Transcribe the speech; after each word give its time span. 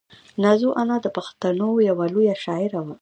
نازو 0.43 0.69
انا 0.81 0.97
د 1.05 1.07
پښتنو 1.17 1.69
یوه 1.89 2.05
لویه 2.13 2.35
شاعره 2.43 2.79
وه. 2.85 2.95